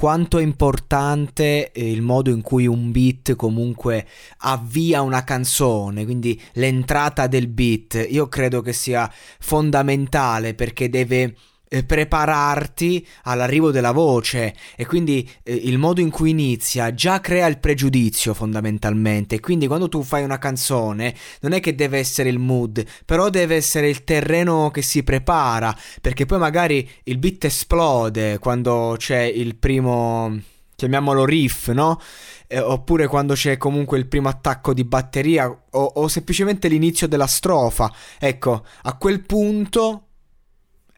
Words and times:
quanto 0.00 0.38
è 0.38 0.42
importante 0.42 1.72
eh, 1.72 1.90
il 1.90 2.00
modo 2.00 2.30
in 2.30 2.40
cui 2.40 2.66
un 2.66 2.90
beat 2.90 3.36
comunque 3.36 4.06
avvia 4.38 5.02
una 5.02 5.24
canzone, 5.24 6.06
quindi 6.06 6.40
l'entrata 6.54 7.26
del 7.26 7.48
beat, 7.48 8.06
io 8.08 8.26
credo 8.26 8.62
che 8.62 8.72
sia 8.72 9.12
fondamentale 9.40 10.54
perché 10.54 10.88
deve 10.88 11.36
eh, 11.72 11.84
prepararti 11.84 13.06
all'arrivo 13.22 13.70
della 13.70 13.92
voce. 13.92 14.54
E 14.76 14.84
quindi 14.84 15.28
eh, 15.44 15.54
il 15.54 15.78
modo 15.78 16.00
in 16.00 16.10
cui 16.10 16.30
inizia 16.30 16.92
già 16.92 17.20
crea 17.20 17.46
il 17.46 17.60
pregiudizio 17.60 18.34
fondamentalmente. 18.34 19.38
Quindi 19.38 19.68
quando 19.68 19.88
tu 19.88 20.02
fai 20.02 20.24
una 20.24 20.38
canzone 20.38 21.14
non 21.42 21.52
è 21.52 21.60
che 21.60 21.76
deve 21.76 21.98
essere 21.98 22.28
il 22.28 22.40
mood 22.40 22.84
però 23.04 23.30
deve 23.30 23.54
essere 23.54 23.88
il 23.88 24.02
terreno 24.02 24.70
che 24.70 24.82
si 24.82 25.04
prepara. 25.04 25.74
Perché 26.00 26.26
poi 26.26 26.38
magari 26.38 26.88
il 27.04 27.18
beat 27.18 27.44
esplode 27.44 28.38
quando 28.40 28.96
c'è 28.98 29.20
il 29.22 29.54
primo 29.56 30.38
chiamiamolo 30.74 31.26
riff 31.26 31.68
no? 31.68 32.00
Eh, 32.46 32.58
oppure 32.58 33.06
quando 33.06 33.34
c'è 33.34 33.58
comunque 33.58 33.98
il 33.98 34.08
primo 34.08 34.28
attacco 34.28 34.72
di 34.72 34.82
batteria 34.82 35.46
o, 35.48 35.82
o 35.82 36.08
semplicemente 36.08 36.66
l'inizio 36.66 37.06
della 37.06 37.28
strofa. 37.28 37.92
Ecco 38.18 38.64
a 38.82 38.96
quel 38.96 39.20
punto 39.20 40.06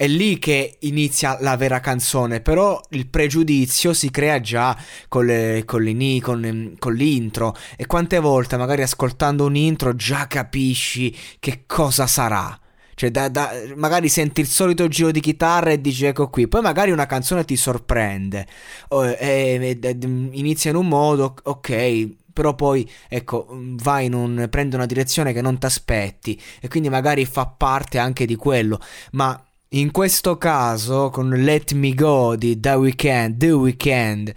è 0.00 0.06
lì 0.06 0.38
che 0.38 0.78
inizia 0.80 1.36
la 1.40 1.58
vera 1.58 1.78
canzone, 1.78 2.40
però 2.40 2.80
il 2.92 3.06
pregiudizio 3.08 3.92
si 3.92 4.10
crea 4.10 4.40
già 4.40 4.74
con, 5.08 5.26
le, 5.26 5.64
con, 5.66 5.82
le, 5.82 6.20
con, 6.22 6.74
con 6.78 6.94
l'intro. 6.94 7.54
E 7.76 7.84
quante 7.84 8.18
volte 8.18 8.56
magari 8.56 8.80
ascoltando 8.80 9.44
un 9.44 9.56
intro 9.56 9.94
già 9.94 10.26
capisci 10.26 11.14
che 11.38 11.64
cosa 11.66 12.06
sarà. 12.06 12.58
Cioè, 12.94 13.10
da, 13.10 13.28
da, 13.28 13.50
magari 13.76 14.08
senti 14.08 14.40
il 14.40 14.46
solito 14.46 14.88
giro 14.88 15.10
di 15.10 15.20
chitarra 15.20 15.68
e 15.68 15.82
dici 15.82 16.06
ecco 16.06 16.30
qui, 16.30 16.48
poi 16.48 16.62
magari 16.62 16.92
una 16.92 17.04
canzone 17.04 17.44
ti 17.44 17.56
sorprende, 17.56 18.46
e, 18.88 19.18
e, 19.18 19.78
e, 19.82 19.98
inizia 20.00 20.70
in 20.70 20.76
un 20.76 20.88
modo, 20.88 21.34
ok, 21.42 22.08
però 22.32 22.54
poi 22.54 22.90
ecco 23.06 23.48
va 23.50 24.00
in 24.00 24.14
un 24.14 24.46
prende 24.48 24.76
una 24.76 24.86
direzione 24.86 25.34
che 25.34 25.42
non 25.42 25.58
ti 25.58 25.66
aspetti 25.66 26.40
e 26.58 26.68
quindi 26.68 26.88
magari 26.88 27.26
fa 27.26 27.44
parte 27.44 27.98
anche 27.98 28.24
di 28.24 28.36
quello. 28.36 28.80
Ma 29.12 29.44
in 29.72 29.90
questo 29.92 30.36
caso, 30.36 31.10
con 31.10 31.28
Let 31.28 31.72
Me 31.72 31.94
Go 31.94 32.34
di 32.34 32.58
The 32.58 32.70
Weeknd, 32.70 33.36
The 33.36 33.50
Weeknd, 33.52 34.34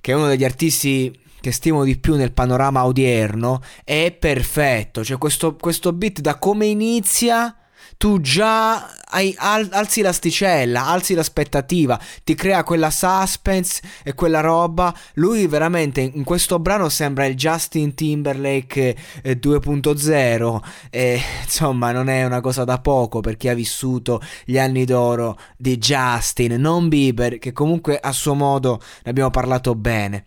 che 0.00 0.12
è 0.12 0.14
uno 0.14 0.26
degli 0.26 0.44
artisti 0.44 1.16
che 1.40 1.52
stimo 1.52 1.84
di 1.84 1.98
più 1.98 2.16
nel 2.16 2.32
panorama 2.32 2.84
odierno, 2.84 3.62
è 3.84 4.10
perfetto. 4.12 5.04
Cioè, 5.04 5.18
questo, 5.18 5.56
questo 5.56 5.92
beat 5.92 6.20
da 6.20 6.38
come 6.38 6.66
inizia 6.66 7.54
tu 7.96 8.20
già 8.20 8.90
hai, 9.10 9.34
al, 9.38 9.68
alzi 9.70 10.02
l'asticella, 10.02 10.86
alzi 10.86 11.14
l'aspettativa, 11.14 11.98
ti 12.22 12.34
crea 12.34 12.64
quella 12.64 12.90
suspense 12.90 13.80
e 14.02 14.14
quella 14.14 14.40
roba. 14.40 14.94
Lui 15.14 15.46
veramente 15.46 16.00
in 16.00 16.24
questo 16.24 16.58
brano 16.58 16.88
sembra 16.88 17.26
il 17.26 17.34
Justin 17.34 17.94
Timberlake 17.94 18.96
eh, 19.22 19.38
2.0 19.38 20.60
e 20.90 21.20
insomma 21.42 21.92
non 21.92 22.08
è 22.08 22.24
una 22.24 22.40
cosa 22.40 22.64
da 22.64 22.80
poco 22.80 23.20
per 23.20 23.36
chi 23.36 23.48
ha 23.48 23.54
vissuto 23.54 24.20
gli 24.44 24.58
anni 24.58 24.84
d'oro 24.84 25.38
di 25.56 25.78
Justin, 25.78 26.54
non 26.60 26.88
Bieber, 26.88 27.38
che 27.38 27.52
comunque 27.52 27.98
a 27.98 28.12
suo 28.12 28.34
modo 28.34 28.80
ne 29.04 29.10
abbiamo 29.10 29.30
parlato 29.30 29.74
bene. 29.74 30.24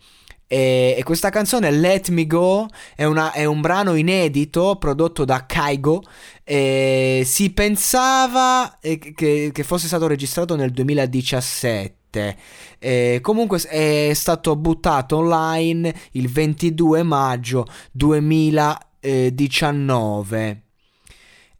E, 0.50 0.94
e, 0.96 1.02
questa 1.02 1.28
canzone 1.28 1.70
Let 1.70 2.08
Me 2.08 2.26
Go 2.26 2.68
è, 2.96 3.04
una, 3.04 3.32
è, 3.32 3.44
un 3.44 3.60
brano 3.60 3.94
inedito 3.94 4.76
prodotto 4.76 5.26
da 5.26 5.44
Kaigo. 5.44 6.02
E 6.42 7.20
si 7.26 7.52
pensava 7.52 8.78
che, 8.80 9.50
che 9.52 9.62
fosse 9.62 9.86
stato 9.86 10.06
registrato 10.06 10.56
nel 10.56 10.70
2017. 10.70 12.36
E 12.78 13.18
comunque 13.20 13.60
è 13.60 14.12
stato 14.14 14.56
buttato 14.56 15.18
online 15.18 15.94
il 16.12 16.30
22 16.30 17.02
maggio 17.02 17.66
2019. 17.92 20.62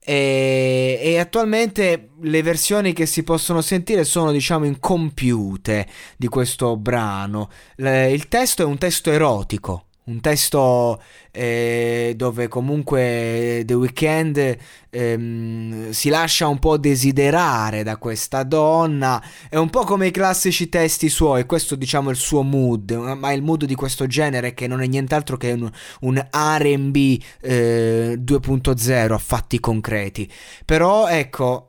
E, 0.01 0.78
e, 1.09 1.19
attualmente 1.19 2.11
le 2.21 2.43
versioni 2.43 2.93
che 2.93 3.07
si 3.07 3.23
possono 3.23 3.61
sentire 3.61 4.05
sono 4.05 4.33
diciamo 4.33 4.67
incompiute 4.67 5.87
di 6.17 6.29
questo 6.29 6.77
brano. 6.77 7.51
Il 7.77 8.29
testo 8.29 8.63
è 8.63 8.67
un 8.67 8.79
testo 8.79 9.11
erotico 9.11 9.88
un 10.09 10.21
testo 10.21 11.01
eh, 11.31 12.15
dove 12.17 12.49
comunque 12.49 13.63
The 13.65 13.75
Weeknd 13.75 14.57
ehm, 14.91 15.91
si 15.91 16.09
lascia 16.09 16.49
un 16.49 16.59
po' 16.59 16.79
desiderare 16.79 17.83
da 17.83 17.97
questa 17.99 18.43
donna, 18.43 19.23
è 19.49 19.57
un 19.57 19.71
po' 19.71 19.85
come 19.85 20.07
i 20.09 20.11
classici 20.11 20.69
testi 20.69 21.09
suoi, 21.09 21.45
questo 21.45 21.77
diciamo 21.77 22.09
è 22.09 22.13
il 22.13 22.19
suo 22.19 22.43
mood, 22.43 22.91
ma 22.93 23.33
il 23.33 23.43
mood 23.43 23.67
di 23.67 23.75
questo 23.75 24.07
genere 24.07 24.55
che 24.55 24.67
non 24.67 24.83
è 24.83 24.87
nient'altro 24.87 25.37
che 25.37 25.53
un, 25.53 25.71
un 26.01 26.29
RB 26.31 26.97
eh, 27.43 28.19
2.0 28.19 29.13
a 29.13 29.19
fatti 29.19 29.61
concreti, 29.61 30.31
però 30.65 31.07
ecco, 31.07 31.69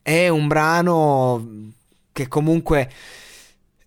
è 0.00 0.28
un 0.28 0.46
brano 0.46 1.70
che 2.12 2.28
comunque 2.28 2.90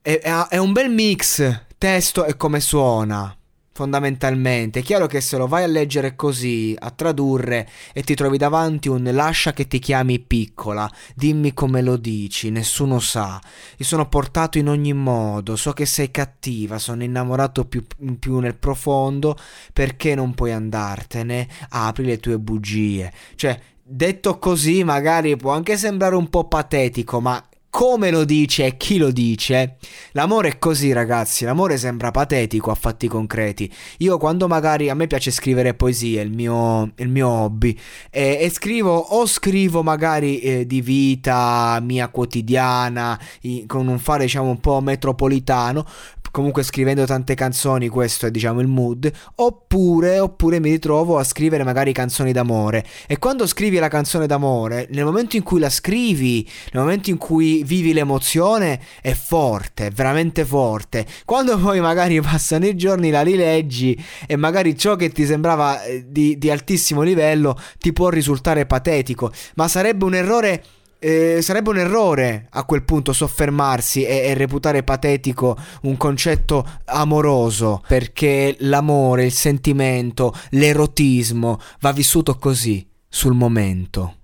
è, 0.02 0.20
è 0.50 0.58
un 0.58 0.74
bel 0.74 0.90
mix 0.92 1.64
testo 1.78 2.26
e 2.26 2.36
come 2.38 2.60
suona 2.60 3.36
fondamentalmente. 3.76 4.80
È 4.80 4.84
chiaro 4.84 5.06
che 5.06 5.20
se 5.20 5.36
lo 5.36 5.48
vai 5.48 5.64
a 5.64 5.68
leggere 5.68 6.16
così, 6.16 6.74
a 6.80 6.92
tradurre 6.92 7.68
e 7.92 8.04
ti 8.04 8.16
trovi 8.16 8.38
davanti 8.38 8.88
un 8.88 9.04
lascia 9.12 9.52
che 9.52 9.68
ti 9.68 9.80
chiami 9.80 10.20
piccola, 10.20 10.90
dimmi 11.14 11.54
come 11.54 11.82
lo 11.82 11.98
dici, 11.98 12.50
nessuno 12.52 13.00
sa. 13.00 13.38
Io 13.78 13.84
sono 13.84 14.08
portato 14.08 14.58
in 14.58 14.70
ogni 14.70 14.94
modo, 14.94 15.58
so 15.58 15.74
che 15.74 15.86
sei 15.86 16.10
cattiva, 16.10 16.80
sono 16.80 17.04
innamorato 17.04 17.66
più, 17.66 17.84
più 18.18 18.40
nel 18.40 18.56
profondo, 18.56 19.38
perché 19.74 20.16
non 20.16 20.34
puoi 20.34 20.54
andartene? 20.54 21.46
Apri 21.72 22.06
le 22.06 22.18
tue 22.20 22.40
bugie. 22.40 23.12
Cioè, 23.36 23.60
detto 23.84 24.40
così 24.40 24.86
magari 24.86 25.36
può 25.36 25.52
anche 25.52 25.76
sembrare 25.76 26.16
un 26.16 26.30
po' 26.30 26.48
patetico, 26.48 27.20
ma 27.20 27.46
come 27.76 28.10
lo 28.10 28.24
dice 28.24 28.68
e 28.68 28.78
chi 28.78 28.96
lo 28.96 29.12
dice. 29.12 29.76
L'amore 30.14 30.48
è 30.48 30.60
così, 30.60 30.94
ragazzi. 30.94 31.44
L'amore 31.44 31.76
sembra 31.76 32.10
patetico 32.10 32.72
a 32.72 32.74
fatti 32.74 33.10
concreti. 33.10 33.70
Io, 33.98 34.18
quando 34.18 34.48
magari 34.48 34.90
a 34.90 34.94
me 34.94 35.08
piace 35.08 35.30
scrivere 35.30 35.74
poesie, 35.74 36.22
il 36.22 36.32
mio, 36.32 36.94
il 36.96 37.10
mio 37.10 37.28
hobby, 37.28 37.78
e, 38.10 38.38
e, 38.40 38.50
scrivo 38.50 38.96
o 38.96 39.26
scrivo 39.26 39.84
magari 39.84 40.40
eh, 40.40 40.66
di 40.66 40.80
vita 40.80 41.78
mia 41.82 42.08
quotidiana, 42.08 43.20
i, 43.42 43.66
con 43.68 43.90
un 43.90 44.00
fare 44.00 44.24
diciamo 44.24 44.52
un 44.52 44.62
po' 44.62 44.80
metropolitano, 44.80 45.86
comunque 46.36 46.64
scrivendo 46.64 47.06
tante 47.06 47.34
canzoni, 47.34 47.88
questo 47.88 48.26
è 48.26 48.32
diciamo 48.32 48.60
il 48.60 48.68
mood, 48.68 49.10
oppure, 49.36 50.20
oppure 50.20 50.60
mi 50.60 50.70
ritrovo 50.70 51.18
a 51.18 51.24
scrivere 51.24 51.64
magari 51.64 51.94
canzoni 51.94 52.34
d'amore. 52.34 52.86
E 53.08 53.20
quando 53.20 53.48
scrivi 53.48 53.78
la 53.78 53.88
canzone 53.88 54.28
d'amore, 54.28 54.86
nel 54.92 55.06
momento 55.06 55.38
in 55.38 55.44
cui 55.44 55.62
la 55.62 55.70
scrivi, 55.70 56.46
nel 56.74 56.84
momento 56.84 57.10
in 57.10 57.16
cui 57.16 57.64
vivi 57.64 57.94
l'emozione, 57.94 58.82
è 59.02 59.14
forte, 59.14 59.88
è 59.88 59.92
veramente 59.92 60.44
forte. 60.44 61.06
Quando 61.24 61.56
poi 61.58 61.80
magari 61.80 62.20
passano 62.20 62.66
i 62.66 62.76
giorni, 62.76 63.12
la 63.12 63.22
rileggi 63.22 63.98
e 64.28 64.36
magari 64.36 64.78
ciò 64.78 64.98
che 64.98 65.12
ti 65.12 65.26
sembrava 65.26 65.84
eh, 65.84 66.04
di, 66.06 66.38
di 66.38 66.52
altissimo 66.52 67.02
livello 67.02 67.58
ti 67.80 67.94
può 67.94 68.10
risultare 68.10 68.66
patetico, 68.66 69.32
ma 69.56 69.70
sarebbe 69.70 70.04
un 70.04 70.16
errore 70.16 70.64
eh, 71.06 71.44
sarebbe 71.44 71.70
un 71.70 71.78
errore 71.78 72.48
a 72.50 72.64
quel 72.64 72.82
punto 72.82 73.14
soffermarsi 73.14 74.04
e, 74.04 74.30
e, 74.30 74.34
reputare 74.34 74.82
patetico 74.82 75.56
un 75.84 75.98
concetto 75.98 76.68
amoroso, 76.86 77.84
perché 77.88 78.56
l'amore, 78.62 79.26
il 79.26 79.32
sentimento, 79.32 80.34
l'erotismo 80.50 81.60
va 81.82 81.92
vissuto 81.92 82.40
così, 82.40 82.88
sul 83.08 83.36
momento 83.36 84.16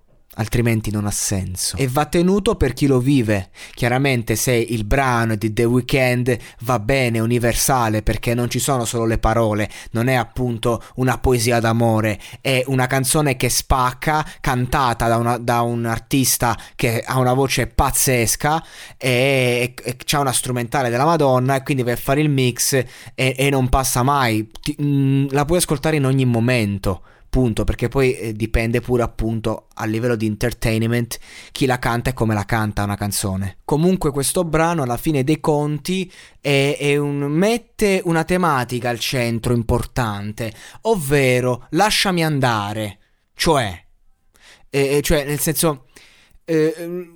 altrimenti 0.42 0.92
non 0.92 1.06
ha 1.06 1.12
senso. 1.12 1.78
E 1.78 1.88
va 1.88 2.06
tenuto 2.06 2.56
per 2.56 2.74
chi 2.74 2.88
lo 2.88 3.00
vive. 3.00 3.50
Chiaramente 3.74 4.36
se 4.36 4.54
il 4.54 4.84
brano 4.84 5.36
di 5.36 5.54
The 5.54 5.64
Weeknd 5.64 6.38
va 6.62 6.80
bene, 6.80 7.20
universale, 7.20 8.02
perché 8.02 8.34
non 8.34 8.50
ci 8.50 8.60
sono 8.60 8.86
solo 8.86 9.06
le 9.06 9.18
parole, 9.18 9.70
non 9.92 10.08
è 10.08 10.16
appunto 10.16 10.84
una 10.96 11.18
poesia 11.18 11.60
d'amore, 11.60 12.20
è 12.42 12.64
una 12.68 12.88
canzone 12.88 13.38
che 13.38 13.50
spacca, 13.50 14.26
cantata 14.42 15.08
da, 15.08 15.18
una, 15.18 15.38
da 15.38 15.62
un 15.62 15.86
artista 15.86 16.58
che 16.76 17.02
ha 17.06 17.20
una 17.20 17.34
voce 17.34 17.68
pazzesca 17.68 18.64
e, 18.98 19.74
e, 19.82 19.96
e 19.98 20.18
una 20.18 20.32
strumentale 20.34 20.90
della 20.90 21.06
Madonna 21.06 21.56
e 21.56 21.64
quindi 21.64 21.90
a 21.90 21.96
fare 21.96 22.22
il 22.22 22.30
mix 22.30 22.74
e, 22.74 22.86
e 23.16 23.50
non 23.50 23.70
passa 23.70 24.04
mai. 24.04 24.50
Ti, 24.62 24.76
mh, 24.78 24.86
mm, 24.86 25.28
la 25.30 25.46
puoi 25.46 25.60
ascoltare 25.60 25.96
in 25.96 26.06
ogni 26.06 26.26
momento 26.26 27.02
punto, 27.32 27.64
perché 27.64 27.88
poi 27.88 28.14
eh, 28.14 28.34
dipende 28.34 28.82
pure 28.82 29.04
appunto 29.04 29.68
a 29.76 29.86
livello 29.86 30.18
di 30.18 30.26
entertainment 30.28 31.18
chi 31.54 31.66
la 31.66 31.80
canta 31.80 32.10
e 32.10 32.14
come 32.14 32.34
la 32.34 32.46
canta 32.46 32.84
una 32.84 32.98
canzone. 32.98 33.60
Comunque 33.64 34.12
questo 34.12 34.44
brano 34.44 34.84
alla 34.84 34.98
fine 34.98 35.24
dei 35.24 35.40
conti 35.40 36.12
è, 36.42 36.76
è 36.78 36.98
un, 36.98 37.20
mette 37.20 38.02
una 38.04 38.26
tematica 38.26 38.90
al 38.90 39.00
centro 39.00 39.54
importante, 39.54 40.54
ovvero 40.82 41.68
lasciami 41.72 42.24
andare, 42.24 43.00
cioè, 43.34 43.82
eh, 44.70 45.00
cioè 45.02 45.26
nel 45.26 45.40
senso... 45.40 45.86
Eh, 46.44 47.16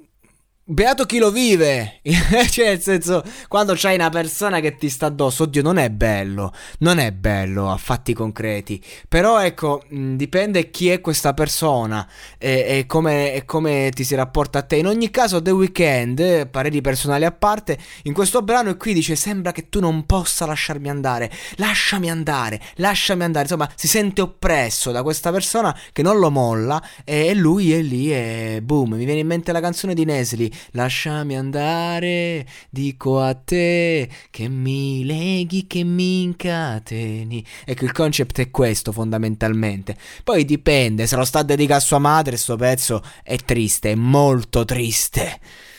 Beato 0.67 1.05
chi 1.05 1.19
lo 1.19 1.29
vive, 1.29 1.99
cioè 2.49 2.69
nel 2.69 2.81
senso, 2.81 3.23
quando 3.47 3.75
c'hai 3.75 3.93
una 3.93 4.09
persona 4.09 4.59
che 4.61 4.77
ti 4.77 4.89
sta 4.89 5.05
addosso, 5.05 5.43
oddio, 5.43 5.61
non 5.61 5.77
è 5.77 5.91
bello, 5.91 6.51
non 6.79 6.97
è 6.97 7.11
bello 7.11 7.69
a 7.69 7.77
fatti 7.77 8.13
concreti, 8.13 8.83
però 9.07 9.39
ecco, 9.43 9.83
mh, 9.87 10.15
dipende 10.15 10.71
chi 10.71 10.89
è 10.89 11.01
questa 11.01 11.35
persona 11.35 12.09
e, 12.39 12.65
e, 12.67 12.85
come, 12.87 13.33
e, 13.33 13.45
come, 13.45 13.91
ti 13.93 14.03
si 14.03 14.15
rapporta 14.15 14.57
a 14.57 14.61
te. 14.63 14.77
In 14.77 14.87
ogni 14.87 15.11
caso, 15.11 15.39
The 15.39 15.51
Weeknd, 15.51 16.47
pareri 16.47 16.81
personali 16.81 17.25
a 17.25 17.31
parte, 17.31 17.77
in 18.01 18.13
questo 18.13 18.41
brano 18.41 18.71
e 18.71 18.77
qui 18.77 18.93
dice: 18.93 19.15
Sembra 19.15 19.51
che 19.51 19.69
tu 19.69 19.79
non 19.79 20.07
possa 20.07 20.47
lasciarmi 20.47 20.89
andare, 20.89 21.31
lasciami 21.57 22.09
andare, 22.09 22.59
lasciami 22.77 23.23
andare. 23.23 23.43
Insomma, 23.43 23.69
si 23.75 23.87
sente 23.87 24.21
oppresso 24.21 24.91
da 24.91 25.03
questa 25.03 25.31
persona 25.31 25.77
che 25.93 26.01
non 26.01 26.17
lo 26.17 26.31
molla 26.31 26.83
e 27.03 27.35
lui 27.35 27.71
è 27.71 27.83
lì 27.83 28.11
e 28.11 28.61
boom. 28.63 28.95
Mi 28.95 29.05
viene 29.05 29.19
in 29.19 29.27
mente 29.27 29.51
la 29.51 29.61
canzone 29.61 29.93
di 29.93 30.05
Nesli 30.05 30.53
lasciami 30.71 31.35
andare, 31.35 32.45
dico 32.69 33.19
a 33.19 33.33
te 33.33 34.09
che 34.29 34.47
mi 34.47 35.05
leghi, 35.05 35.67
che 35.67 35.83
mi 35.83 36.23
incateni. 36.23 37.45
Ecco, 37.65 37.85
il 37.85 37.91
concept 37.91 38.39
è 38.39 38.51
questo 38.51 38.91
fondamentalmente. 38.91 39.95
Poi 40.23 40.45
dipende, 40.45 41.07
se 41.07 41.15
lo 41.15 41.25
sta 41.25 41.43
dedicando 41.43 41.83
a 41.83 41.85
sua 41.85 41.99
madre, 41.99 42.37
sto 42.37 42.55
pezzo 42.55 43.03
è 43.23 43.35
triste, 43.37 43.91
è 43.91 43.95
molto 43.95 44.65
triste. 44.65 45.39